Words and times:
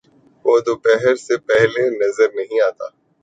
وہ 0.45 0.55
دوپہر 0.65 1.15
سے 1.25 1.35
پہلے 1.47 1.83
نظر 2.01 2.27
نہیں 2.37 2.57
آیا۔ 2.67 2.87